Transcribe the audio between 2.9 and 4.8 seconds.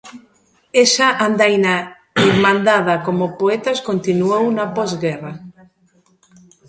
como poetas continuou na